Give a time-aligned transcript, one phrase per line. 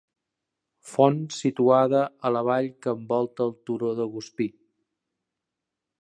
[0.93, 4.49] Font situada a la vall que envolta el turó de Gospí.